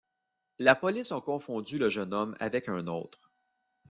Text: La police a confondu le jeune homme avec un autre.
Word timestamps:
La 0.57 0.73
police 0.73 1.11
a 1.11 1.21
confondu 1.21 1.77
le 1.77 1.87
jeune 1.89 2.11
homme 2.15 2.35
avec 2.39 2.69
un 2.69 2.87
autre. 2.87 3.31